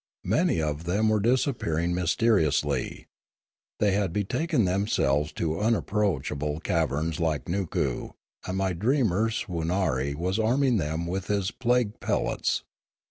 [0.25, 3.05] Many of them were disappearing myster iously.
[3.77, 8.13] They had betaken themselves to unapproach able caverns like Nookoo,
[8.47, 12.63] and my dreamer of Swoonarie was arming them with his plague pellets.